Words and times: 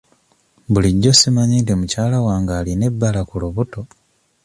Bulijjo 0.71 1.11
simanyi 1.19 1.55
nti 1.61 1.73
mukyala 1.79 2.17
wange 2.25 2.53
alina 2.59 2.83
ebbala 2.89 3.21
ku 3.29 3.35
lubuto. 3.41 3.81